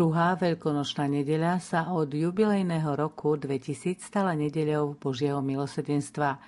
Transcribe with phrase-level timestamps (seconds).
[0.00, 6.40] Druhá veľkonočná nedeľa sa od jubilejného roku 2000 stala nedeľou Božieho milosedenstva.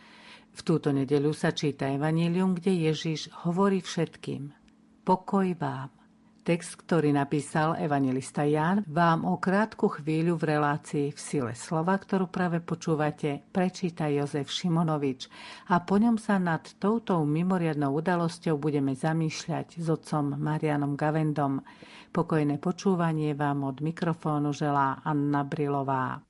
[0.57, 4.57] V túto nedeľu sa číta Evangelium, kde Ježiš hovorí všetkým.
[5.05, 6.02] Pokoj vám.
[6.43, 12.27] Text, ktorý napísal evangelista Ján, vám o krátku chvíľu v relácii v sile slova, ktorú
[12.35, 15.31] práve počúvate, prečíta Jozef Šimonovič
[15.71, 21.63] a po ňom sa nad touto mimoriadnou udalosťou budeme zamýšľať s otcom Marianom Gavendom.
[22.11, 26.27] Pokojné počúvanie vám od mikrofónu želá Anna Brilová.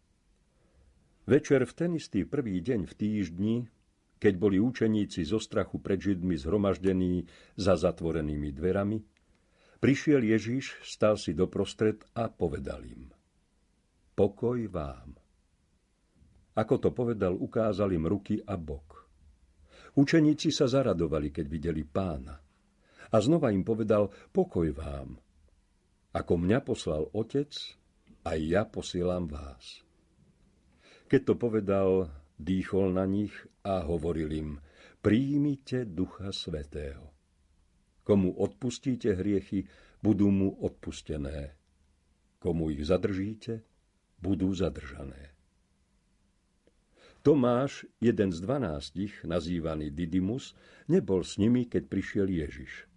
[1.24, 3.56] Večer v ten istý prvý deň v týždni,
[4.20, 7.24] keď boli učeníci zo strachu pred Židmi zhromaždení
[7.56, 9.08] za zatvorenými dverami,
[9.82, 13.10] Prišiel Ježiš, stal si doprostred a povedal im.
[14.14, 15.18] Pokoj vám.
[16.54, 19.10] Ako to povedal, ukázal im ruky a bok.
[19.98, 22.38] Učeníci sa zaradovali, keď videli pána.
[23.10, 25.18] A znova im povedal, pokoj vám.
[26.14, 27.50] Ako mňa poslal otec,
[28.22, 29.82] aj ja posielam vás.
[31.10, 32.06] Keď to povedal,
[32.38, 33.34] dýchol na nich
[33.66, 34.50] a hovoril im,
[35.02, 37.11] príjmite Ducha Svetého.
[38.02, 39.70] Komu odpustíte hriechy,
[40.02, 41.54] budú mu odpustené.
[42.42, 43.62] Komu ich zadržíte,
[44.18, 45.30] budú zadržané.
[47.22, 50.58] Tomáš, jeden z dvanástich, nazývaný Didymus,
[50.90, 52.90] nebol s nimi, keď prišiel Ježiš.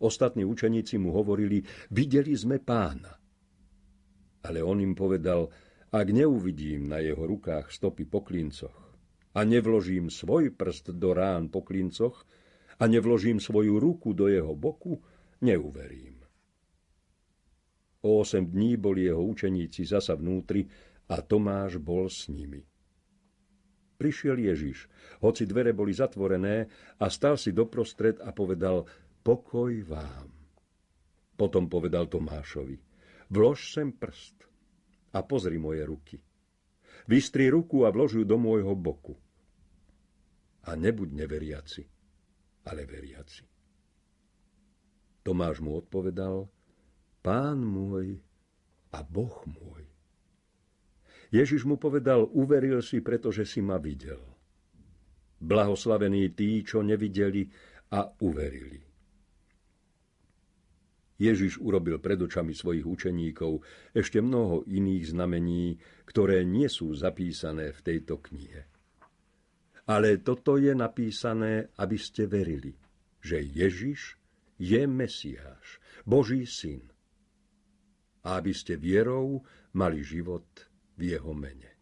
[0.00, 1.60] Ostatní učeníci mu hovorili,
[1.92, 3.20] videli sme pána.
[4.40, 5.52] Ale on im povedal,
[5.92, 8.96] ak neuvidím na jeho rukách stopy po klincoch
[9.36, 12.24] a nevložím svoj prst do rán po klincoch
[12.80, 14.96] a nevložím svoju ruku do jeho boku,
[15.44, 16.24] neuverím.
[18.00, 20.64] O osem dní boli jeho učeníci zasa vnútri
[21.12, 22.64] a Tomáš bol s nimi.
[24.00, 24.88] Prišiel Ježiš,
[25.20, 26.64] hoci dvere boli zatvorené
[26.96, 28.88] a stal si doprostred a povedal
[29.20, 30.32] pokoj vám.
[31.36, 32.80] Potom povedal Tomášovi,
[33.28, 34.48] vlož sem prst
[35.12, 36.16] a pozri moje ruky.
[37.04, 39.20] Vystri ruku a vlož ju do môjho boku.
[40.64, 41.84] A nebuď neveriaci,
[42.66, 43.44] ale veriaci.
[45.20, 46.48] Tomáš mu odpovedal,
[47.20, 48.16] Pán môj
[48.96, 49.84] a Boh môj.
[51.30, 54.18] Ježiš mu povedal, uveril si, pretože si ma videl.
[55.40, 57.46] Blahoslavení tí, čo nevideli
[57.92, 58.80] a uverili.
[61.20, 63.60] Ježiš urobil pred očami svojich učeníkov
[63.92, 65.76] ešte mnoho iných znamení,
[66.08, 68.64] ktoré nie sú zapísané v tejto knihe.
[69.90, 72.78] Ale toto je napísané, aby ste verili,
[73.18, 74.22] že Ježiš
[74.54, 76.86] je Mesiáš, Boží syn.
[78.22, 79.42] A aby ste vierou
[79.74, 80.46] mali život
[80.94, 81.74] v jeho mene.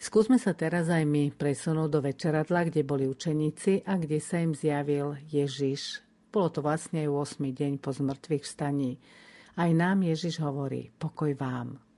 [0.00, 4.56] Skúsme sa teraz aj my presunúť do večeradla, kde boli učeníci a kde sa im
[4.56, 6.00] zjavil Ježiš.
[6.32, 7.38] Bolo to vlastne 8.
[7.38, 8.96] deň po zmrtvých vstaní.
[9.60, 11.91] Aj nám Ježiš hovorí, pokoj vám.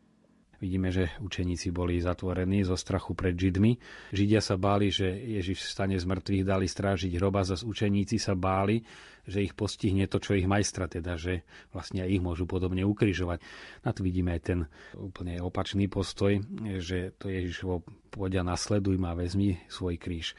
[0.65, 3.77] Vidíme, že učeníci boli zatvorení zo strachu pred Židmi.
[4.17, 8.81] Židia sa báli, že Ježiš stane z mŕtvych, dali strážiť hroba, zas učeníci sa báli,
[9.29, 13.45] že ich postihne to, čo ich majstra, teda, že vlastne ich môžu podobne ukrižovať.
[13.85, 14.61] Na to vidíme aj ten
[14.97, 16.41] úplne opačný postoj,
[16.81, 20.33] že to Ježišovo poďa nasleduj ma, vezmi svoj kríž.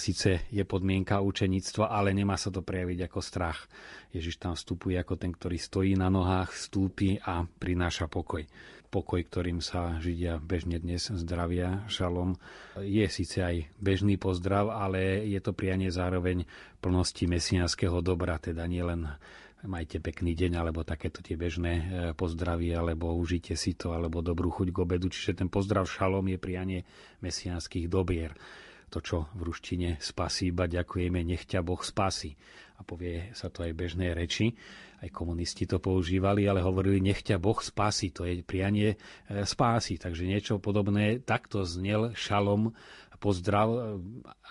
[0.00, 3.68] Sice je podmienka učeníctva, ale nemá sa to prejaviť ako strach.
[4.16, 8.48] Ježiš tam vstupuje ako ten, ktorý stojí na nohách, stúpi a prináša pokoj
[8.88, 12.40] pokoj, ktorým sa Židia bežne dnes zdravia, šalom,
[12.80, 16.48] je síce aj bežný pozdrav, ale je to prianie zároveň
[16.80, 19.06] plnosti mesiánskeho dobra, teda nielen
[19.66, 21.84] majte pekný deň, alebo takéto tie bežné e,
[22.14, 25.10] pozdravy, alebo užite si to, alebo dobrú chuť k obedu.
[25.10, 26.80] Čiže ten pozdrav šalom je prianie
[27.24, 28.38] mesiánskych dobier.
[28.88, 32.38] To, čo v ruštine spasí, iba ďakujeme, nech ťa Boh spasí.
[32.78, 34.54] A povie sa to aj bežnej reči
[34.98, 38.98] aj komunisti to používali, ale hovorili, nech ťa Boh spási, to je prianie
[39.30, 39.94] e, spásy.
[39.94, 42.74] Takže niečo podobné, takto znel šalom
[43.22, 43.78] pozdrav e,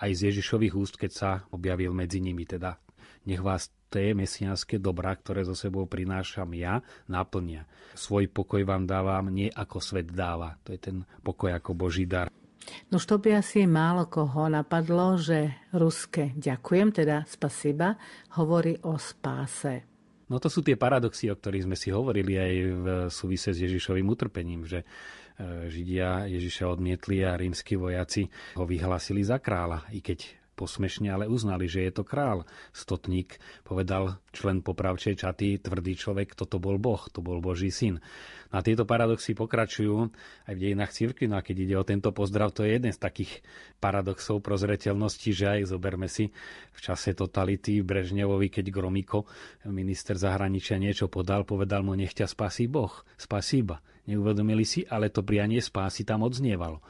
[0.00, 2.48] aj z Ježišových úst, keď sa objavil medzi nimi.
[2.48, 2.80] Teda
[3.28, 7.68] nech vás tie mesianské dobrá, ktoré zo sebou prinášam ja, naplnia.
[7.92, 10.56] Svoj pokoj vám dávam, nie ako svet dáva.
[10.64, 12.32] To je ten pokoj ako Boží dar.
[12.92, 17.96] No to by asi málo koho napadlo, že ruské ďakujem, teda spasiba,
[18.36, 19.84] hovorí o spáse.
[20.28, 24.04] No to sú tie paradoxy, o ktorých sme si hovorili aj v súvise s Ježišovým
[24.04, 24.86] utrpením, že e,
[25.72, 28.28] Židia Ježiša odmietli a rímsky vojaci
[28.60, 32.42] ho vyhlasili za kráľa, i keď posmešne, ale uznali, že je to král.
[32.74, 38.02] Stotník povedal člen popravčej čaty, tvrdý človek, toto bol Boh, to bol Boží syn.
[38.48, 40.08] A tieto paradoxy pokračujú
[40.48, 41.28] aj v dejinách cirkvi.
[41.28, 43.44] No a keď ide o tento pozdrav, to je jeden z takých
[43.76, 46.32] paradoxov prozreteľnosti, že aj zoberme si
[46.72, 49.28] v čase totality v Brežnevovi, keď Gromiko,
[49.68, 53.84] minister zahraničia, niečo podal, povedal mu, nech ťa spasí Boh, spasíba.
[54.08, 56.80] Neuvedomili si, ale to prianie spásy tam odznievalo.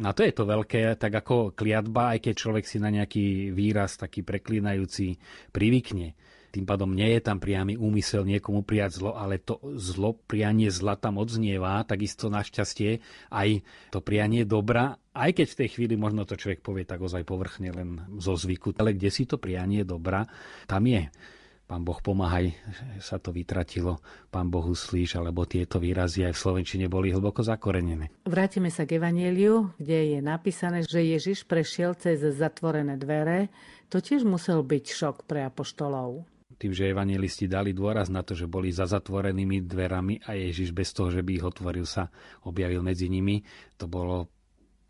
[0.00, 4.00] A to je to veľké, tak ako kliatba, aj keď človek si na nejaký výraz
[4.00, 5.20] taký preklínajúci
[5.52, 6.16] privykne.
[6.52, 11.00] Tým pádom nie je tam priamy úmysel niekomu prijať zlo, ale to zlo, prianie zla
[11.00, 13.00] tam odznieva, takisto našťastie
[13.32, 17.24] aj to prianie dobra, aj keď v tej chvíli možno to človek povie tak ozaj
[17.24, 20.28] povrchne len zo zvyku, ale kde si to prianie dobra,
[20.68, 21.08] tam je.
[21.66, 22.52] Pán Boh pomáhaj,
[23.00, 28.12] sa to vytratilo, Pán Boh uslíš, alebo tieto výrazy aj v Slovenčine boli hlboko zakorenené.
[28.28, 33.48] Vrátime sa k Evanieliu, kde je napísané, že Ježiš prešiel cez zatvorené dvere.
[33.88, 36.28] To tiež musel byť šok pre apoštolov.
[36.60, 40.94] Tým, že evangelisti dali dôraz na to, že boli za zatvorenými dverami a Ježiš bez
[40.94, 42.06] toho, že by ich otvoril, sa
[42.46, 43.42] objavil medzi nimi,
[43.74, 44.30] to bolo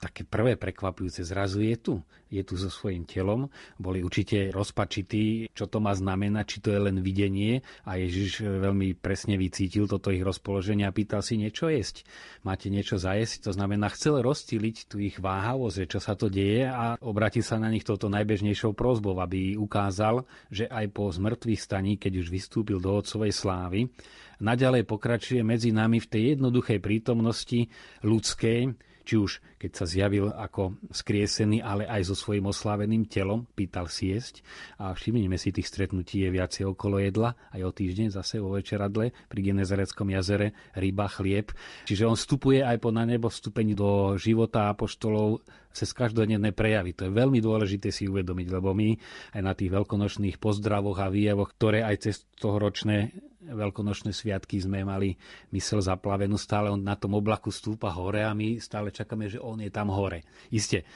[0.02, 1.94] také prvé prekvapujúce, zrazu je tu.
[2.26, 3.52] Je tu so svojím telom.
[3.78, 7.62] Boli určite rozpačití, čo to má znamenať, či to je len videnie.
[7.87, 12.02] A Ježiš veľmi presne vycítil toto ich rozpoloženie a pýtal si niečo jesť.
[12.43, 13.46] Máte niečo zajesť?
[13.46, 17.70] To znamená, chcel rozstýliť tu ich váhavosť, čo sa to deje a obrátil sa na
[17.70, 22.96] nich touto najbežnejšou prozbou, aby ukázal, že aj po zmrtvých staní, keď už vystúpil do
[22.96, 23.93] otcovej slávy,
[24.40, 27.69] naďalej pokračuje medzi nami v tej jednoduchej prítomnosti
[28.00, 33.87] ľudskej, či už keď sa zjavil ako skriesený, ale aj so svojím osláveným telom, pýtal
[33.87, 34.43] si jesť.
[34.82, 39.14] A všimnime si, tých stretnutí je viacej okolo jedla, aj o týždeň zase vo večeradle
[39.31, 41.54] pri Genezareckom jazere ryba, chlieb.
[41.87, 46.92] Čiže on vstupuje aj po na nebo vstupení do života apoštolov cez každodenné prejavy.
[46.96, 48.94] To je veľmi dôležité si uvedomiť, lebo my
[49.36, 55.19] aj na tých veľkonočných pozdravoch a výjavoch, ktoré aj cez tohoročné veľkonočné sviatky sme mali
[55.50, 59.58] mysel zaplavenú, stále on na tom oblaku stúpa hore a my stále čakáme, že on
[59.58, 60.22] je tam hore.
[60.54, 60.86] Isté,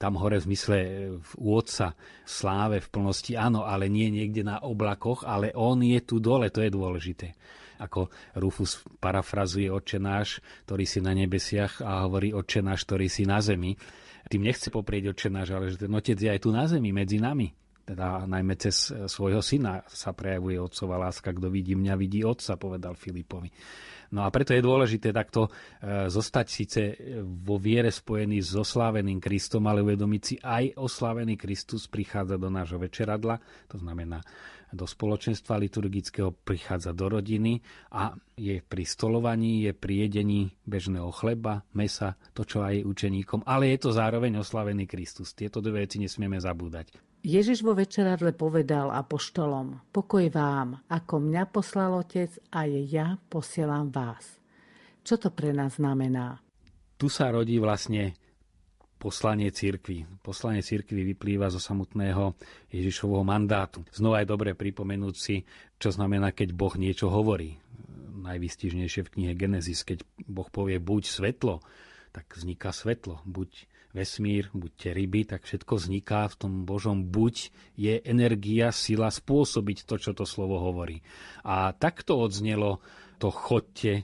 [0.00, 0.76] tam hore v zmysle
[1.20, 1.94] v úvodca
[2.26, 6.64] sláve v plnosti, áno, ale nie niekde na oblakoch, ale on je tu dole, to
[6.64, 7.36] je dôležité.
[7.78, 8.08] Ako
[8.38, 13.38] Rufus parafrazuje Otče náš, ktorý si na nebesiach a hovorí Otče náš, ktorý si na
[13.38, 13.76] zemi.
[14.26, 17.20] Tým nechce poprieť Otče náš, ale že ten Otec je aj tu na zemi, medzi
[17.20, 21.30] nami teda najmä cez svojho syna sa prejavuje otcová láska.
[21.30, 23.46] Kto vidí mňa, vidí otca, povedal Filipovi.
[24.10, 25.50] No a preto je dôležité takto e,
[26.10, 26.80] zostať síce
[27.22, 32.78] vo viere spojený s osláveným Kristom, ale uvedomiť si aj oslávený Kristus prichádza do nášho
[32.78, 34.22] večeradla, to znamená
[34.72, 37.62] do spoločenstva liturgického, prichádza do rodiny
[37.94, 43.74] a je pri stolovaní, je pri jedení bežného chleba, mesa, to čo aj učeníkom, ale
[43.74, 45.32] je to zároveň oslavený Kristus.
[45.32, 46.94] Tieto dve veci nesmieme zabúdať.
[47.26, 54.38] Ježiš vo večeradle povedal apoštolom, pokoj vám, ako mňa poslal Otec, aj ja posielam vás.
[55.02, 56.38] Čo to pre nás znamená?
[56.94, 58.14] Tu sa rodí vlastne
[59.06, 60.02] poslanie cirkvi.
[60.18, 62.34] Poslanie cirkvi vyplýva zo samotného
[62.74, 63.86] Ježišovho mandátu.
[63.94, 65.46] Znova je dobre pripomenúť si,
[65.78, 67.62] čo znamená, keď Boh niečo hovorí.
[68.18, 71.62] Najvystižnejšie v knihe Genesis, keď Boh povie buď svetlo,
[72.10, 73.22] tak vzniká svetlo.
[73.22, 79.86] Buď vesmír, buďte ryby, tak všetko vzniká v tom Božom buď je energia, sila spôsobiť
[79.86, 81.06] to, čo to slovo hovorí.
[81.46, 82.82] A takto odznelo
[83.22, 84.02] to chodte,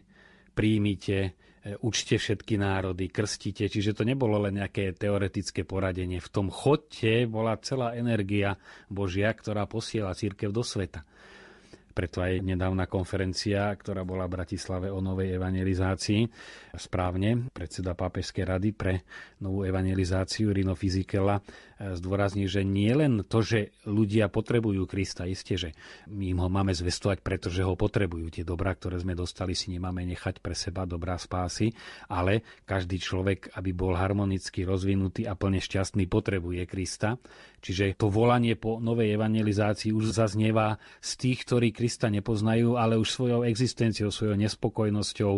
[0.55, 1.35] príjmite,
[1.83, 6.19] učte všetky národy, krstite, čiže to nebolo len nejaké teoretické poradenie.
[6.19, 8.59] V tom chodte bola celá energia
[8.91, 11.07] Božia, ktorá posiela církev do sveta.
[11.93, 16.25] Preto aj nedávna konferencia, ktorá bola v Bratislave o novej evangelizácii,
[16.73, 19.05] správne predseda Pápežskej rady pre
[19.45, 21.37] novú evangelizáciu Rino Fizikela
[21.83, 25.71] zdôrazní, že nie len to, že ľudia potrebujú Krista, isté, že
[26.07, 28.31] my im ho máme zvestovať, pretože ho potrebujú.
[28.31, 31.75] Tie dobrá, ktoré sme dostali, si nemáme nechať pre seba dobrá spásy,
[32.07, 37.19] ale každý človek, aby bol harmonicky rozvinutý a plne šťastný, potrebuje Krista.
[37.63, 43.11] Čiže to volanie po novej evangelizácii už zaznieva z tých, ktorí Krista nepoznajú, ale už
[43.11, 45.35] svojou existenciou, svojou nespokojnosťou,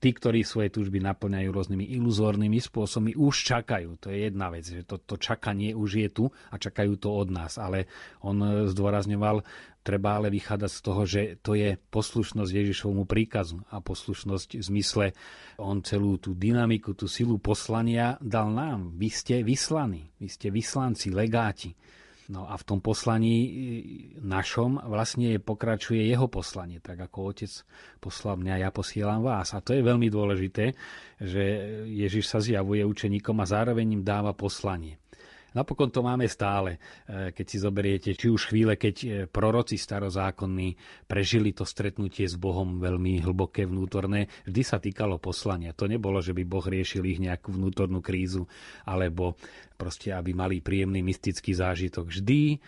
[0.00, 4.00] tí, ktorí svoje túžby naplňajú rôznymi iluzórnymi spôsobmi, už čakajú.
[4.00, 7.28] To je jedna vec, že to, to čakanie už je tu a čakajú to od
[7.28, 7.60] nás.
[7.60, 7.84] Ale
[8.24, 9.44] on zdôrazňoval,
[9.84, 15.06] treba ale vychádzať z toho, že to je poslušnosť Ježišovmu príkazu a poslušnosť v zmysle,
[15.60, 18.96] on celú tú dynamiku, tú silu poslania dal nám.
[18.96, 21.76] Vy ste vyslaní, vy ste vyslanci, legáti.
[22.30, 23.50] No a v tom poslaní e,
[24.22, 27.50] našom vlastne pokračuje jeho poslanie, tak ako otec
[27.98, 29.50] poslal mňa, ja posielam vás.
[29.50, 30.78] A to je veľmi dôležité,
[31.18, 31.42] že
[31.90, 34.99] Ježiš sa zjavuje učeníkom a zároveň im dáva poslanie.
[35.50, 40.78] Napokon to máme stále, e, keď si zoberiete, či už chvíle, keď e, proroci starozákonní
[41.10, 45.74] prežili to stretnutie s Bohom veľmi hlboké vnútorné, vždy sa týkalo poslania.
[45.74, 48.46] To nebolo, že by Boh riešil ich nejakú vnútornú krízu,
[48.86, 49.34] alebo
[49.74, 52.06] proste, aby mali príjemný mystický zážitok.
[52.06, 52.60] Vždy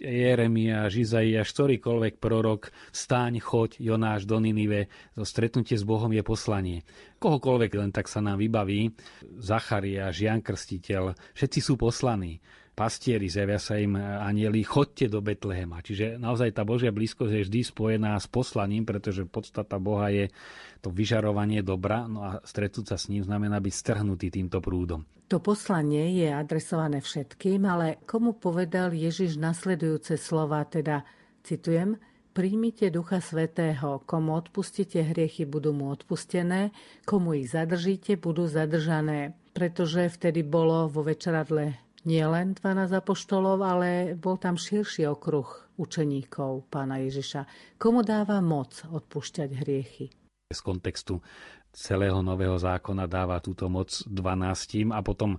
[0.00, 6.88] Jeremiáš, Izaiáš, ktorýkoľvek prorok, stáň, choď, Jonáš do Ninive, to stretnutie s Bohom je poslanie.
[7.20, 8.96] Kohokoľvek len tak sa nám vybaví,
[9.36, 12.40] Zachariáš, Jan Krstiteľ, všetci sú poslaní
[12.80, 15.84] pastieri, zjavia sa im anieli, chodte do Betlehema.
[15.84, 20.32] Čiže naozaj tá Božia blízkosť je vždy spojená s poslaním, pretože podstata Boha je
[20.80, 25.04] to vyžarovanie dobra, no a stretnúť sa s ním znamená byť strhnutý týmto prúdom.
[25.28, 31.04] To poslanie je adresované všetkým, ale komu povedal Ježiš nasledujúce slova, teda
[31.44, 36.70] citujem, Príjmite Ducha Svetého, komu odpustíte hriechy, budú mu odpustené,
[37.02, 39.34] komu ich zadržíte, budú zadržané.
[39.50, 46.68] Pretože vtedy bolo vo večeradle nie len 12 apoštolov, ale bol tam širší okruh učeníkov
[46.68, 47.76] pána Ježiša.
[47.80, 50.06] Komu dáva moc odpúšťať hriechy?
[50.50, 51.22] Z kontextu
[51.70, 55.38] celého nového zákona dáva túto moc 12 a potom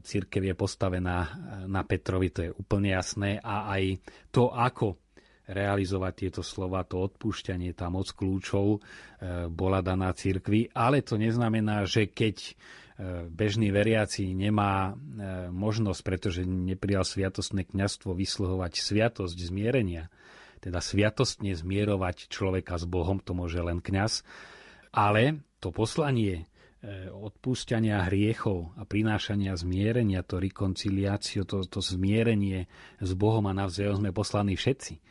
[0.00, 1.28] církev je postavená e,
[1.66, 3.98] na Petrovi, to je úplne jasné a aj
[4.30, 5.02] to, ako
[5.46, 8.78] realizovať tieto slova, to odpúšťanie, tá moc kľúčov e,
[9.50, 12.54] bola daná církvi, ale to neznamená, že keď
[13.28, 20.08] bežný veriaci nemá e, možnosť, pretože neprijal sviatostné kňazstvo, vysluhovať sviatosť zmierenia,
[20.64, 24.24] teda sviatostne zmierovať človeka s Bohom, to môže len kňaz,
[24.96, 26.48] ale to poslanie
[26.80, 32.64] e, odpúšťania hriechov a prinášania zmierenia, to rikonciliáciu, to, to zmierenie
[32.96, 35.04] s Bohom a navzájom sme poslaní všetci.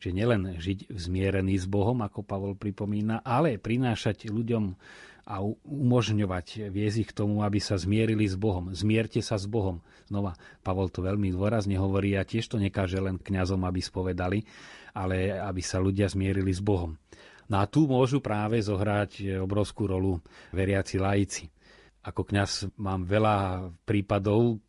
[0.00, 4.76] Čiže nielen žiť zmierený s Bohom, ako Pavol pripomína, ale prinášať ľuďom
[5.26, 8.70] a umožňovať, viesť ich k tomu, aby sa zmierili s Bohom.
[8.70, 9.82] Zmierte sa s Bohom.
[10.06, 14.46] Znova, Pavol to veľmi dôrazne hovorí a tiež to nekáže len kňazom, aby spovedali,
[14.94, 16.94] ale aby sa ľudia zmierili s Bohom.
[17.50, 20.22] No a tu môžu práve zohrať obrovskú rolu
[20.54, 21.50] veriaci laici.
[22.06, 24.62] Ako kňaz mám veľa prípadov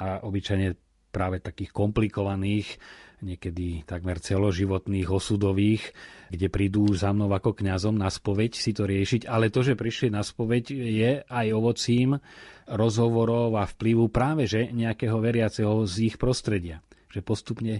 [0.00, 0.72] a obyčajne
[1.12, 2.80] práve takých komplikovaných,
[3.22, 5.94] niekedy takmer celoživotných, osudových,
[6.28, 10.10] kde prídu za mnou ako kňazom na spoveď si to riešiť, ale to, že prišli
[10.10, 12.18] na spoveď, je aj ovocím
[12.66, 16.82] rozhovorov a vplyvu práve že nejakého veriaceho z ich prostredia.
[17.14, 17.74] Že postupne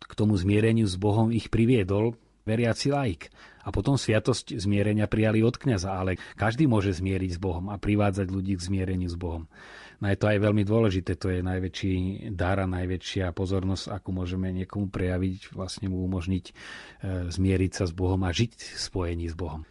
[0.00, 3.30] k tomu zmiereniu s Bohom ich priviedol veriaci laik.
[3.62, 8.26] A potom sviatosť zmierenia prijali od kňaza, ale každý môže zmieriť s Bohom a privádzať
[8.26, 9.46] ľudí k zmiereniu s Bohom.
[10.02, 11.92] No je to aj veľmi dôležité, to je najväčší
[12.34, 16.52] dar a najväčšia pozornosť, akú môžeme niekomu prejaviť, vlastne mu umožniť e,
[17.30, 19.62] zmieriť sa s Bohom a žiť v spojení s Bohom.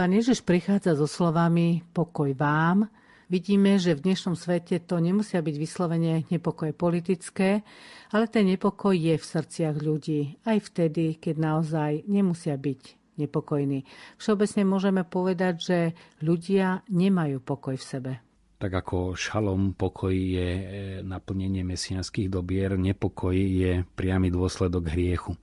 [0.00, 2.88] Pán Ježiš prichádza so slovami pokoj vám.
[3.28, 7.60] Vidíme, že v dnešnom svete to nemusia byť vyslovene nepokoje politické,
[8.08, 12.80] ale ten nepokoj je v srdciach ľudí, aj vtedy, keď naozaj nemusia byť
[13.20, 13.84] nepokojní.
[14.16, 15.78] Všeobecne môžeme povedať, že
[16.24, 18.12] ľudia nemajú pokoj v sebe.
[18.56, 20.64] Tak ako šalom pokoj je e,
[21.04, 25.36] naplnenie mesianských dobier, nepokoj je priamy dôsledok hriechu.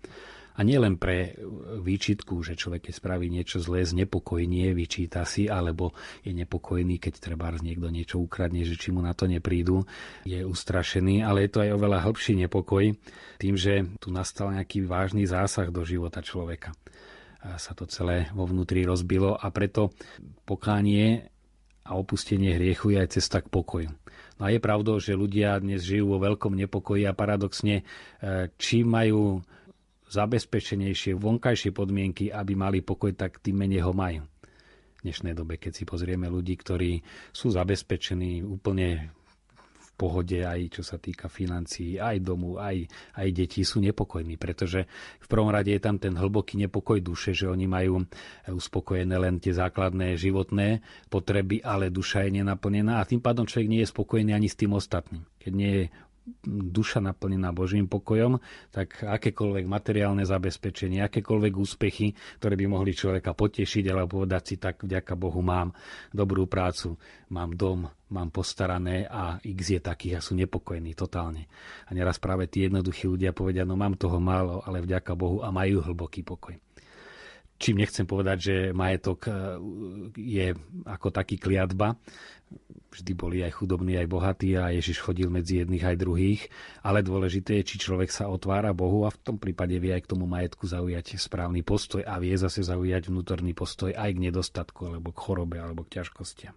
[0.58, 1.38] A nielen pre
[1.86, 5.94] výčitku, že človek keď spraví niečo zlé, znepokojenie, vyčíta si, alebo
[6.26, 9.86] je nepokojný, keď treba niekto niečo ukradne, že či mu na to neprídu,
[10.26, 12.90] je ustrašený, ale je to aj oveľa hĺbší nepokoj
[13.38, 16.74] tým, že tu nastal nejaký vážny zásah do života človeka.
[17.46, 19.94] A sa to celé vo vnútri rozbilo a preto
[20.42, 21.30] pokánie
[21.86, 23.94] a opustenie hriechu je aj cesta k pokoju.
[24.38, 27.84] No a je pravdou, že ľudia dnes žijú vo veľkom nepokoji a paradoxne, e,
[28.58, 29.42] či majú
[30.08, 34.24] zabezpečenejšie vonkajšie podmienky, aby mali pokoj, tak tým menej ho majú.
[34.98, 39.14] V dnešnej dobe, keď si pozrieme ľudí, ktorí sú zabezpečení úplne
[39.78, 42.86] v pohode, aj čo sa týka financií, aj domu, aj,
[43.18, 44.86] aj detí, sú nepokojní, pretože
[45.22, 48.06] v prvom rade je tam ten hlboký nepokoj duše, že oni majú
[48.50, 50.82] uspokojené len tie základné životné
[51.14, 54.74] potreby, ale duša je nenaplnená a tým pádom človek nie je spokojný ani s tým
[54.74, 55.26] ostatným.
[55.42, 55.86] Keď nie je
[56.48, 63.84] duša naplnená Božím pokojom, tak akékoľvek materiálne zabezpečenie, akékoľvek úspechy, ktoré by mohli človeka potešiť
[63.90, 65.72] alebo povedať si, tak vďaka Bohu mám
[66.12, 67.00] dobrú prácu,
[67.32, 71.48] mám dom, mám postarané a x je takých a sú nepokojní totálne.
[71.88, 75.52] A neraz práve tí jednoduchí ľudia povedia, no mám toho málo, ale vďaka Bohu a
[75.52, 76.56] majú hlboký pokoj.
[77.58, 79.32] Čím nechcem povedať, že majetok e,
[80.14, 80.54] je
[80.86, 81.98] ako taký kliatba.
[82.88, 86.42] Vždy boli aj chudobní, aj bohatí a Ježiš chodil medzi jedných aj druhých.
[86.82, 90.12] Ale dôležité je, či človek sa otvára Bohu a v tom prípade vie aj k
[90.16, 95.12] tomu majetku zaujať správny postoj a vie zase zaujať vnútorný postoj aj k nedostatku, alebo
[95.14, 96.56] k chorobe, alebo k ťažkostiam.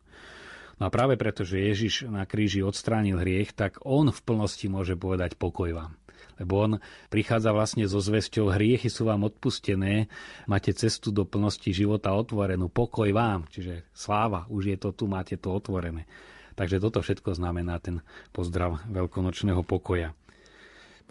[0.81, 4.97] No a práve preto, že Ježiš na kríži odstránil hriech, tak on v plnosti môže
[4.97, 5.93] povedať pokoj vám
[6.41, 6.73] lebo on
[7.13, 10.09] prichádza vlastne so zväzťou hriechy sú vám odpustené,
[10.49, 15.37] máte cestu do plnosti života otvorenú, pokoj vám, čiže sláva, už je to tu, máte
[15.37, 16.09] to otvorené.
[16.57, 18.01] Takže toto všetko znamená ten
[18.33, 20.17] pozdrav veľkonočného pokoja.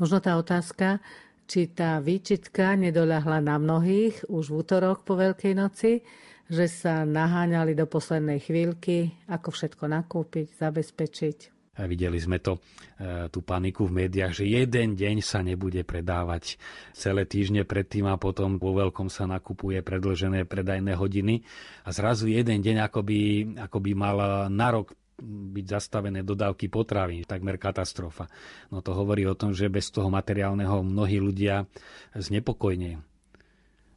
[0.02, 1.04] Možno tá otázka,
[1.50, 6.06] či tá výčitka nedoľahla na mnohých už v útorok po Veľkej noci,
[6.50, 11.59] že sa naháňali do poslednej chvíľky, ako všetko nakúpiť, zabezpečiť.
[11.88, 12.60] Videli sme to,
[13.00, 16.60] e, tú paniku v médiách, že jeden deň sa nebude predávať.
[16.92, 21.46] Celé týždne predtým a potom vo veľkom sa nakupuje predlžené predajné hodiny
[21.86, 23.20] a zrazu jeden deň akoby,
[23.56, 28.32] akoby mal na rok byť zastavené dodávky potravín, takmer katastrofa.
[28.72, 31.68] No to hovorí o tom, že bez toho materiálneho mnohí ľudia
[32.16, 33.09] znepokojne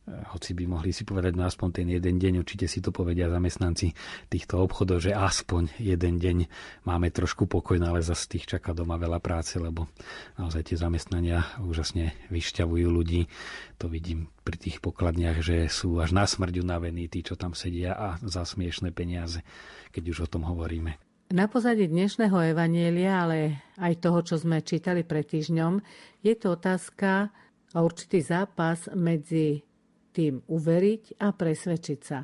[0.03, 3.95] hoci by mohli si povedať, no aspoň ten jeden deň, určite si to povedia zamestnanci
[4.27, 6.51] týchto obchodov, že aspoň jeden deň
[6.83, 9.87] máme trošku pokoj, no ale zase tých čaká doma veľa práce, lebo
[10.35, 13.31] naozaj tie zamestnania úžasne vyšťavujú ľudí.
[13.79, 17.95] To vidím pri tých pokladniach, že sú až na smrť unavení tí, čo tam sedia
[17.95, 19.47] a za smiešné peniaze,
[19.95, 20.99] keď už o tom hovoríme.
[21.33, 25.81] Na pozadí dnešného evanielia, ale aj toho, čo sme čítali pred týždňom,
[26.21, 27.33] je to otázka
[27.73, 29.65] a určitý zápas medzi
[30.13, 32.21] tým uveriť a presvedčiť sa.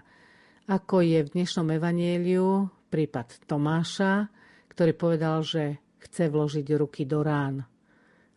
[0.69, 4.29] Ako je v dnešnom evanieliu prípad Tomáša,
[4.69, 7.65] ktorý povedal, že chce vložiť ruky do rán,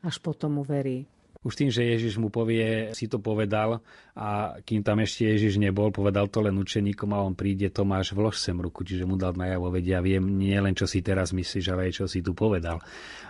[0.01, 1.05] až potom uverí.
[1.41, 3.81] Už tým, že Ježiš mu povie, si to povedal
[4.13, 8.37] a kým tam ešte Ježiš nebol, povedal to len učeníkom a on príde, Tomáš, vlož
[8.37, 11.89] sem ruku, čiže mu dal najavo, vedia, viem nie len, čo si teraz myslíš, ale
[11.89, 12.77] aj čo si tu povedal.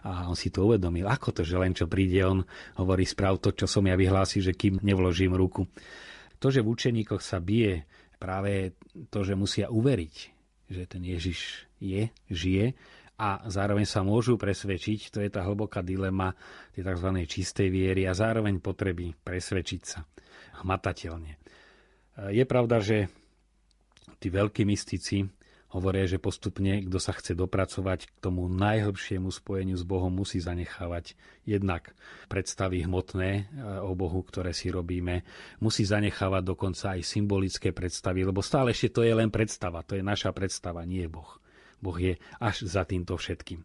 [0.04, 1.08] A on si to uvedomil.
[1.08, 2.44] Ako to, že len čo príde, on
[2.76, 5.72] hovorí správ to, čo som ja vyhlásil, že kým nevložím ruku.
[6.42, 7.86] To, že v učeníkoch sa bije
[8.18, 8.74] práve
[9.14, 10.16] to, že musia uveriť,
[10.74, 12.74] že ten Ježiš je, žije
[13.22, 16.34] a zároveň sa môžu presvedčiť, to je tá hlboká dilema
[16.74, 17.10] tej tzv.
[17.30, 20.02] čistej viery a zároveň potreby presvedčiť sa
[20.66, 21.38] hmatateľne.
[22.34, 23.06] Je pravda, že
[24.18, 25.22] tí veľkí mystici
[25.72, 31.16] Hovoria, že postupne, kto sa chce dopracovať k tomu najhlbšiemu spojeniu s Bohom, musí zanechávať
[31.48, 31.96] jednak
[32.28, 33.44] predstavy hmotné e,
[33.80, 35.24] o Bohu, ktoré si robíme,
[35.64, 40.04] musí zanechávať dokonca aj symbolické predstavy, lebo stále ešte to je len predstava, to je
[40.04, 41.40] naša predstava, nie Boh.
[41.80, 43.64] Boh je až za týmto všetkým.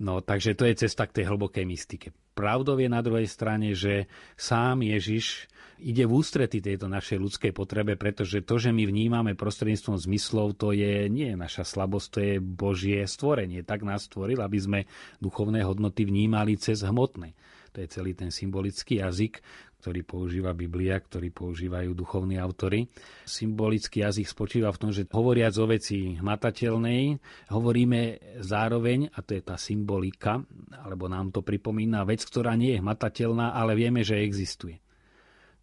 [0.00, 2.16] No, takže to je cesta k tej hlbokej mystike.
[2.36, 5.48] Pravdou je na druhej strane, že sám Ježiš
[5.80, 10.76] ide v ústrety tejto našej ľudskej potrebe, pretože to, že my vnímame prostredníctvom zmyslov, to
[10.76, 13.64] je nie naša slabosť, to je Božie stvorenie.
[13.64, 14.80] Tak nás stvoril, aby sme
[15.20, 17.32] duchovné hodnoty vnímali cez hmotné.
[17.76, 19.44] To je celý ten symbolický jazyk,
[19.84, 22.88] ktorý používa Biblia, ktorý používajú duchovní autory.
[23.28, 27.20] Symbolický jazyk spočíva v tom, že hovoriac o veci hmatateľnej,
[27.52, 28.00] hovoríme
[28.40, 30.40] zároveň, a to je tá symbolika,
[30.72, 34.80] alebo nám to pripomína vec, ktorá nie je hmatateľná, ale vieme, že existuje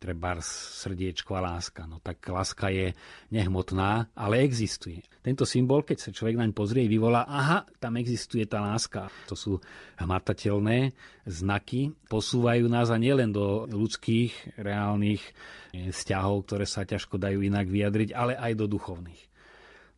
[0.03, 1.87] treba srdiečko a láska.
[1.87, 2.91] No tak láska je
[3.31, 4.99] nehmotná, ale existuje.
[5.23, 9.07] Tento symbol, keď sa človek naň pozrie, vyvolá, aha, tam existuje tá láska.
[9.31, 9.63] To sú
[9.95, 10.91] hmatateľné
[11.23, 17.71] znaky, posúvajú nás a nielen do ľudských, reálnych eh, vzťahov, ktoré sa ťažko dajú inak
[17.71, 19.23] vyjadriť, ale aj do duchovných.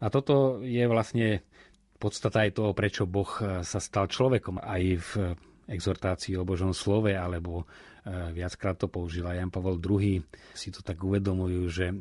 [0.06, 1.41] A toto je vlastne
[1.98, 5.12] podstata aj toho, prečo Boh eh, sa stal človekom aj v
[5.67, 7.65] exhortácii o Božom slove alebo
[8.06, 10.21] Eh, viackrát to použila Jan Pavel II,
[10.54, 11.95] si to tak uvedomujú, že eh,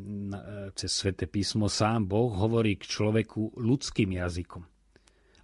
[0.77, 4.69] cez Svete písmo sám Boh hovorí k človeku ľudským jazykom.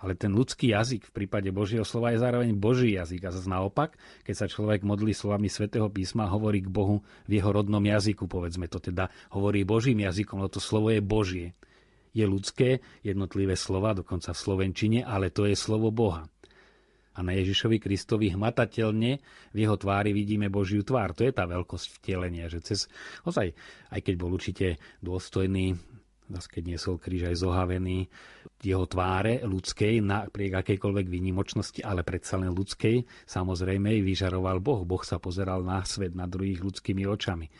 [0.04, 3.24] Ale ten ľudský jazyk v prípade Božieho slova je zároveň Boží jazyk.
[3.24, 7.52] A zase naopak, keď sa človek modlí slovami Svetého písma, hovorí k Bohu v jeho
[7.52, 11.46] rodnom jazyku, povedzme to teda, hovorí Božím jazykom, lebo to slovo je Božie.
[12.16, 16.28] Je ľudské, jednotlivé slova, dokonca v Slovenčine, ale to je slovo Boha
[17.20, 19.20] a na Ježišovi Kristovi hmatateľne
[19.52, 21.12] v jeho tvári vidíme Božiu tvár.
[21.12, 22.88] To je tá veľkosť vtelenia, že cez,
[23.28, 23.52] ozaj,
[23.92, 25.76] aj keď bol určite dôstojný
[26.30, 28.06] keď niesol kríž aj zohavený,
[28.62, 34.86] jeho tváre ľudskej, napriek akejkoľvek výnimočnosti, ale predsa len ľudskej, samozrejme vyžaroval Boh.
[34.86, 37.50] Boh sa pozeral na svet, na druhých ľudskými očami.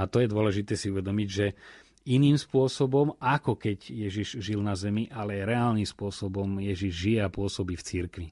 [0.00, 1.46] A to je dôležité si uvedomiť, že
[2.08, 7.76] iným spôsobom, ako keď Ježiš žil na zemi, ale reálnym spôsobom Ježiš žije a pôsobí
[7.76, 8.28] v cirkvi.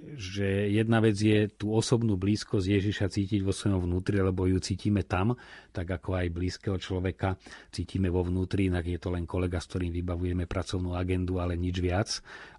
[0.00, 5.04] Že jedna vec je tú osobnú blízkosť Ježiša cítiť vo svojom vnútri, lebo ju cítime
[5.04, 5.36] tam,
[5.76, 7.36] tak ako aj blízkeho človeka
[7.68, 11.76] cítime vo vnútri, inak je to len kolega, s ktorým vybavujeme pracovnú agendu, ale nič
[11.84, 12.08] viac.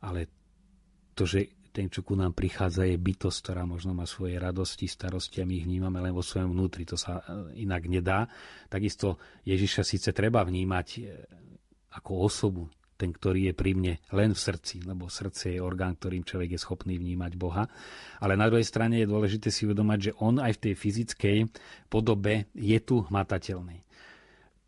[0.06, 0.30] Ale
[1.18, 5.40] to, že ten, čo ku nám prichádza, je bytosť, ktorá možno má svoje radosti, starosti
[5.40, 6.84] a my ich vnímame len vo svojom vnútri.
[6.84, 8.28] To sa e, inak nedá.
[8.68, 9.16] Takisto
[9.48, 11.02] Ježiša síce treba vnímať e,
[11.96, 12.68] ako osobu,
[13.02, 16.60] ten, ktorý je pri mne len v srdci, lebo srdce je orgán, ktorým človek je
[16.62, 17.66] schopný vnímať Boha.
[18.22, 21.38] Ale na druhej strane je dôležité si uvedomať, že on aj v tej fyzickej
[21.90, 23.82] podobe je tu hmatateľný.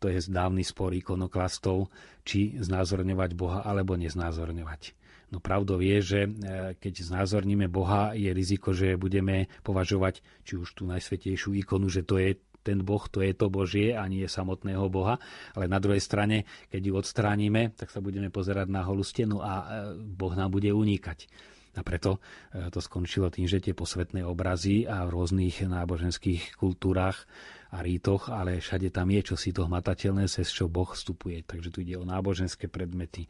[0.02, 1.88] To je dávny spor ikonoklastov,
[2.26, 4.92] či znázorňovať Boha alebo neznázorňovať.
[5.32, 6.30] No pravdou je, že e,
[6.76, 12.20] keď znázorníme Boha, je riziko, že budeme považovať či už tú najsvetejšiu ikonu, že to
[12.20, 15.20] je ten Boh, to je to Božie a nie samotného Boha.
[15.52, 19.52] Ale na druhej strane, keď ju odstránime, tak sa budeme pozerať na holú stenu a
[19.60, 19.64] e,
[20.00, 21.28] Boh nám bude unikať.
[21.74, 22.22] A preto
[22.54, 27.26] e, to skončilo tým, že tie posvetné obrazy a v rôznych náboženských kultúrach
[27.74, 31.42] a rítoch, ale všade tam je čosi to hmatateľné, cez čo Boh vstupuje.
[31.42, 33.26] Takže tu ide o náboženské predmety,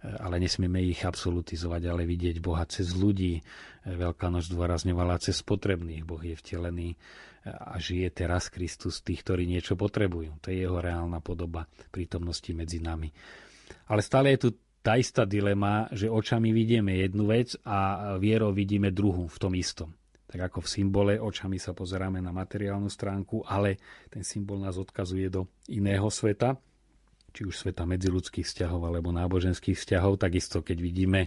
[0.00, 3.44] ale nesmieme ich absolutizovať, ale vidieť Boha cez ľudí.
[3.84, 6.08] Veľká noc dôrazňovala cez potrebných.
[6.08, 6.96] Boh je vtelený
[7.44, 10.40] a žije teraz Kristus tých, ktorí niečo potrebujú.
[10.44, 13.12] To je jeho reálna podoba prítomnosti medzi nami.
[13.88, 14.48] Ale stále je tu
[14.80, 19.92] tá istá dilema, že očami vidíme jednu vec a vierou vidíme druhú v tom istom.
[20.30, 23.76] Tak ako v symbole, očami sa pozeráme na materiálnu stránku, ale
[24.08, 26.56] ten symbol nás odkazuje do iného sveta,
[27.30, 31.20] či už sveta medziludských vzťahov alebo náboženských vzťahov, takisto keď vidíme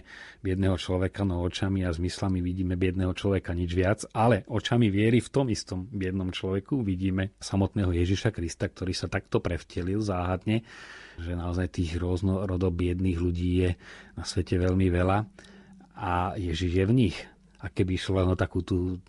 [0.44, 5.32] biedného človeka, no očami a zmyslami vidíme biedného človeka nič viac, ale očami viery v
[5.32, 10.62] tom istom biednom človeku vidíme samotného Ježiša Krista, ktorý sa takto prevtelil záhadne,
[11.18, 13.70] že naozaj tých rôznorodov biedných ľudí je
[14.14, 15.18] na svete veľmi veľa
[15.94, 17.16] a Ježiš je v nich.
[17.64, 19.00] A keby išlo o takú tú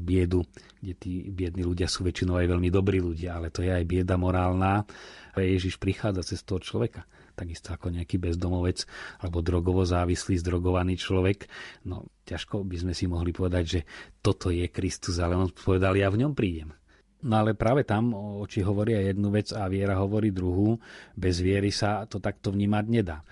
[0.00, 0.48] biedu,
[0.80, 4.16] kde tí biední ľudia sú väčšinou aj veľmi dobrí ľudia, ale to je aj bieda
[4.16, 4.88] morálna,
[5.36, 7.04] Ježiš prichádza cez toho človeka
[7.40, 8.84] takisto ako nejaký bezdomovec
[9.24, 11.48] alebo drogovo závislý, zdrogovaný človek.
[11.88, 13.80] No, ťažko by sme si mohli povedať, že
[14.20, 16.76] toto je Kristus, ale on povedal, ja v ňom prídem.
[17.20, 20.76] No ale práve tam oči hovoria jednu vec a viera hovorí druhú.
[21.16, 23.24] Bez viery sa to takto vnímať nedá.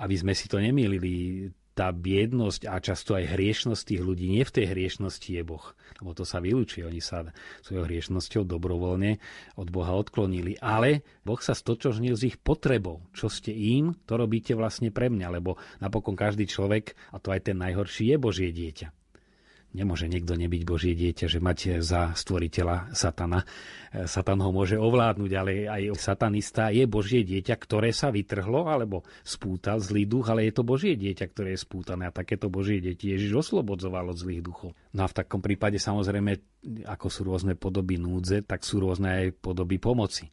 [0.00, 1.48] Aby sme si to nemýlili,
[1.80, 5.64] tá biednosť a často aj hriešnosť tých ľudí, nie v tej hriešnosti je Boh,
[6.04, 7.24] lebo to sa vylúči, oni sa
[7.64, 9.16] svojou hriešnosťou dobrovoľne
[9.56, 13.00] od Boha odklonili, ale Boh sa stočožnil s ich potrebou.
[13.16, 17.48] Čo ste im, to robíte vlastne pre mňa, lebo napokon každý človek, a to aj
[17.48, 18.99] ten najhorší, je Božie dieťa.
[19.70, 23.46] Nemôže niekto nebyť Božie dieťa, že mať za stvoriteľa satana.
[23.90, 29.78] Satan ho môže ovládnuť, ale aj satanista je Božie dieťa, ktoré sa vytrhlo alebo spútal
[29.78, 33.46] zlý duch, ale je to Božie dieťa, ktoré je spútané a takéto Božie deti Ježiš
[33.46, 34.74] oslobodzovalo od zlých duchov.
[34.90, 36.38] No a v takom prípade samozrejme,
[36.90, 40.26] ako sú rôzne podoby núdze, tak sú rôzne aj podoby pomoci.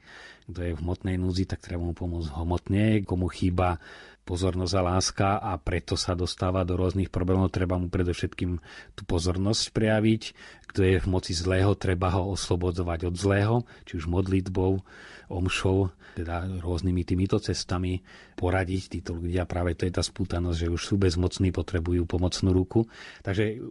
[0.48, 3.84] Kto je v hmotnej núdzi, tak treba mu pomôcť hmotne, komu chýba
[4.28, 7.52] pozornosť a láska a preto sa dostáva do rôznych problémov.
[7.52, 8.60] Treba mu predovšetkým
[8.96, 10.24] tú pozornosť prejaviť.
[10.68, 13.56] Kto je v moci zlého, treba ho oslobodzovať od zlého,
[13.88, 14.84] či už modlitbou,
[15.32, 18.04] omšou, teda rôznymi týmito cestami
[18.36, 19.48] poradiť títo ľudia.
[19.48, 22.88] Práve to je tá spútanosť, že už sú bezmocní, potrebujú pomocnú ruku.
[23.24, 23.64] Takže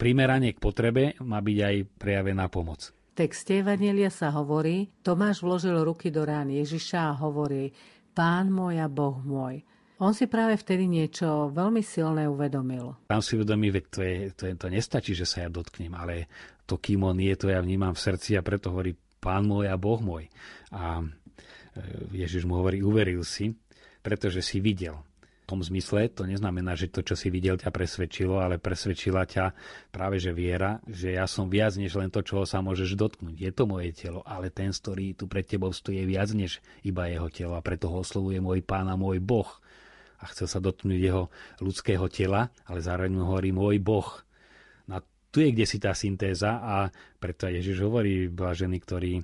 [0.00, 2.97] primeranie k potrebe má byť aj prejavená pomoc.
[3.18, 7.74] Texte Evangelia sa hovorí, Tomáš vložil ruky do rán Ježiša a hovorí,
[8.14, 9.66] Pán môj a Boh môj.
[9.98, 12.94] On si práve vtedy niečo veľmi silné uvedomil.
[13.10, 16.30] Tam si uvedomí, že to, je, to, je, to nestačí, že sa ja dotknem, ale
[16.62, 19.74] to, kým on je, to ja vnímam v srdci a preto hovorí Pán môj a
[19.74, 20.30] Boh môj.
[20.70, 21.06] A e,
[22.22, 23.50] Ježiš mu hovorí, uveril si,
[23.98, 24.94] pretože si videl.
[25.48, 29.56] Tom zmysle to neznamená, že to, čo si videl, ťa presvedčilo, ale presvedčila ťa
[29.88, 33.48] práve, že viera, že ja som viac než len to, čoho sa môžeš dotknúť.
[33.48, 37.32] Je to moje telo, ale ten, ktorý tu pred tebou stojí, viac než iba jeho
[37.32, 39.48] telo a preto ho oslovuje môj pán a môj Boh
[40.20, 41.32] a chcel sa dotknúť jeho
[41.64, 44.20] ľudského tela, ale zároveň mu hovorí môj Boh.
[44.84, 49.22] No a tu je kde si tá syntéza a preto Ježiš hovorí blažení, ktorí e,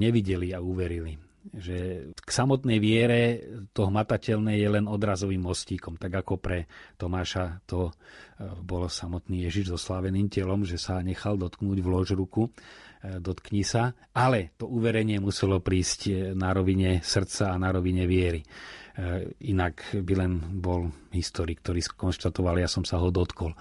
[0.00, 1.31] nevideli a uverili.
[1.50, 3.42] Že k samotnej viere
[3.74, 7.92] to hmatateľné je len odrazovým mostíkom, tak ako pre Tomáša to e,
[8.62, 13.66] bolo samotný Ježiš so sláveným telom, že sa nechal dotknúť v lož ruku, e, dotkni
[13.66, 18.42] sa, ale to uverenie muselo prísť e, na rovine srdca a na rovine viery.
[19.48, 23.56] Inak by len bol historik, ktorý skonštatoval, ja som sa ho dotkol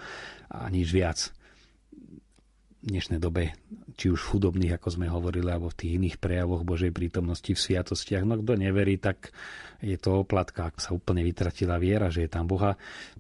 [0.52, 1.32] a nič viac
[2.82, 3.54] dnešnej dobe,
[3.94, 7.62] či už v chudobných, ako sme hovorili, alebo v tých iných prejavoch Božej prítomnosti v
[7.62, 8.26] sviatostiach.
[8.26, 9.30] No kto neverí, tak
[9.86, 12.74] je to oplatka, ak sa úplne vytratila viera, že je tam Boha.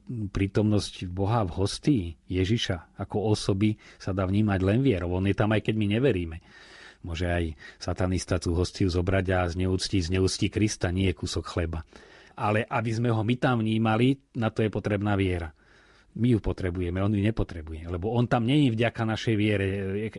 [0.09, 5.13] Prítomnosť Boha v hostí Ježiša ako osoby sa dá vnímať len vierou.
[5.13, 6.37] On je tam aj keď my neveríme.
[7.05, 11.85] Môže aj satanista tú hostiu zobrať a zneúcti, zneúcti Krista, nie je kúsok chleba.
[12.33, 15.53] Ale aby sme ho my tam vnímali, na to je potrebná viera.
[16.11, 19.67] My ju potrebujeme, on ju nepotrebuje, lebo on tam je vďaka našej viere.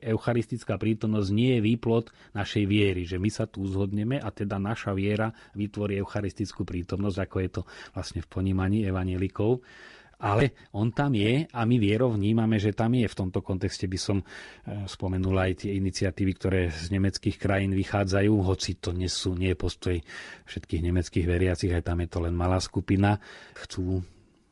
[0.00, 4.96] Eucharistická prítomnosť nie je výplod našej viery, že my sa tu zhodneme a teda naša
[4.96, 9.60] viera vytvorí eucharistickú prítomnosť, ako je to vlastne v ponímaní evanielikov.
[10.22, 13.10] Ale on tam je a my vierou vnímame, že tam je.
[13.10, 14.24] V tomto kontexte by som e,
[14.86, 19.58] spomenul aj tie iniciatívy, ktoré z nemeckých krajín vychádzajú, hoci to nie, sú, nie je
[19.58, 19.96] postoj
[20.46, 23.18] všetkých nemeckých veriacich, aj tam je to len malá skupina.
[23.66, 23.98] Chcú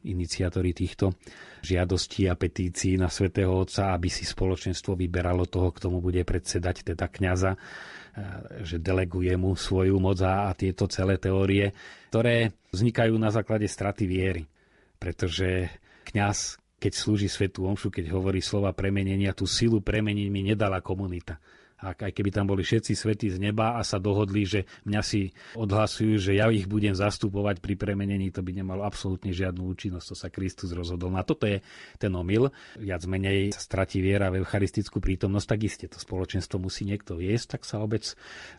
[0.06, 1.12] iniciátori týchto
[1.60, 6.94] žiadostí a petícií na svätého Otca, aby si spoločenstvo vyberalo toho, k tomu bude predsedať,
[6.94, 7.52] teda kňaza,
[8.64, 11.76] že deleguje mu svoju moc a tieto celé teórie,
[12.08, 14.42] ktoré vznikajú na základe straty viery.
[14.96, 15.68] Pretože
[16.08, 21.40] kňaz, keď slúži svetú omšu, keď hovorí slova premenenia, tú silu premeniť mi nedala komunita
[21.81, 25.33] ak aj keby tam boli všetci svety z neba a sa dohodli, že mňa si
[25.57, 30.07] odhlasujú, že ja ich budem zastupovať pri premenení, to by nemalo absolútne žiadnu účinnosť.
[30.12, 31.16] To sa Kristus rozhodol.
[31.16, 31.64] A toto je
[31.97, 32.53] ten omyl.
[32.77, 37.57] Viac menej sa stratí viera v eucharistickú prítomnosť, tak iste to spoločenstvo musí niekto viesť,
[37.57, 38.05] tak sa obec,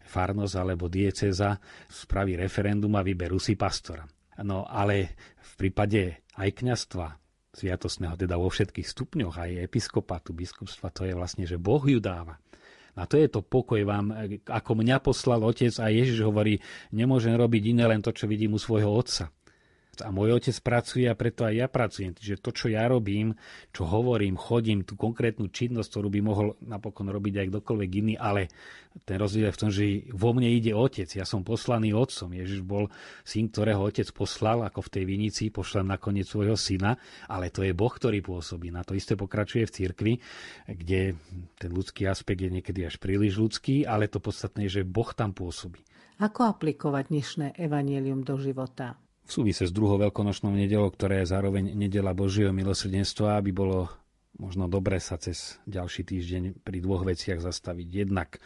[0.09, 4.03] farnosť alebo dieceza spraví referendum a vyberú si pastora.
[4.41, 7.07] No ale v prípade aj kňastva,
[7.51, 12.39] sviatosného, teda vo všetkých stupňoch, aj episkopatu, biskupstva, to je vlastne, že Boh ju dáva.
[12.95, 14.11] A to je to pokoj vám,
[14.47, 16.59] ako mňa poslal otec a Ježiš hovorí,
[16.91, 19.31] nemôžem robiť iné len to, čo vidím u svojho otca
[20.01, 22.11] a môj otec pracuje a preto aj ja pracujem.
[22.17, 23.37] Čiže to, čo ja robím,
[23.71, 28.49] čo hovorím, chodím, tú konkrétnu činnosť, ktorú by mohol napokon robiť aj kdokoľvek iný, ale
[29.07, 31.07] ten rozdiel je v tom, že vo mne ide otec.
[31.07, 32.35] Ja som poslaný otcom.
[32.35, 32.91] Ježiš bol
[33.23, 36.99] syn, ktorého otec poslal, ako v tej vinici, pošlem nakoniec svojho syna,
[37.31, 38.67] ale to je Boh, ktorý pôsobí.
[38.67, 40.13] Na to isté pokračuje v cirkvi,
[40.67, 41.15] kde
[41.55, 45.31] ten ľudský aspekt je niekedy až príliš ľudský, ale to podstatné je, že Boh tam
[45.31, 45.79] pôsobí.
[46.21, 48.93] Ako aplikovať dnešné evanelium do života?
[49.25, 53.87] V súvise s druhou veľkonočnou nedelou, ktorá je zároveň nedela Božieho milosrdenstva, aby bolo
[54.41, 57.87] možno dobre sa cez ďalší týždeň pri dvoch veciach zastaviť.
[57.87, 58.41] Jednak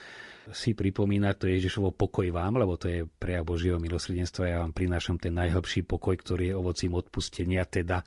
[0.52, 4.52] si pripomínať to Ježišovo pokoj vám, lebo to je prejav Božieho milosrdenstva.
[4.52, 8.04] Ja vám prinášam ten najhlbší pokoj, ktorý je ovocím odpustenia, teda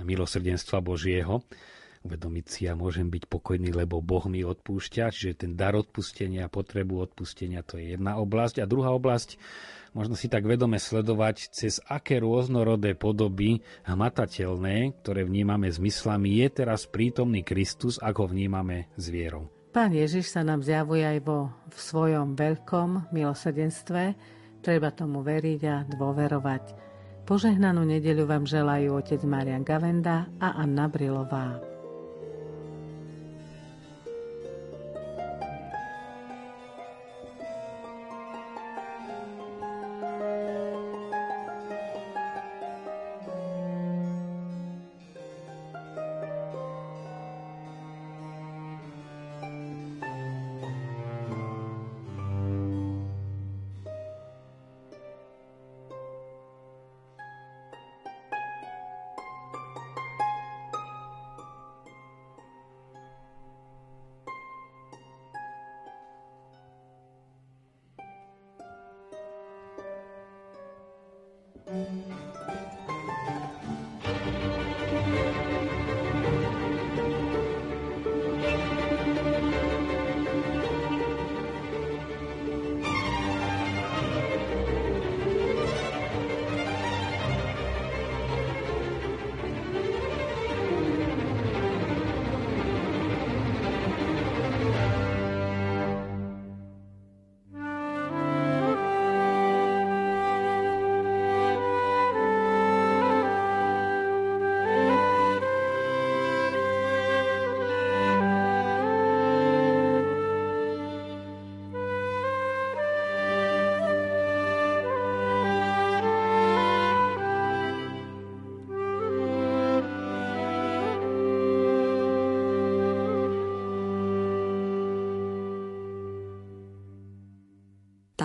[0.00, 1.44] milosrdenstva Božieho.
[2.06, 7.02] Uvedomiť si, ja môžem byť pokojný, lebo Boh mi odpúšťa, čiže ten dar odpustenia, potrebu
[7.02, 8.62] odpustenia, to je jedna oblasť.
[8.62, 9.34] A druhá oblasť,
[9.96, 16.84] možno si tak vedome sledovať, cez aké rôznorodé podoby hmatateľné, ktoré vnímame zmyslami, je teraz
[16.84, 19.48] prítomný Kristus, ako vnímame s vierou.
[19.72, 24.16] Pán Ježiš sa nám zjavuje aj vo v svojom veľkom milosedenstve.
[24.64, 26.64] Treba tomu veriť a dôverovať.
[27.28, 31.75] Požehnanú nedeľu vám želajú otec Marian Gavenda a Anna Brilová.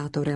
[0.01, 0.31] táto relácia.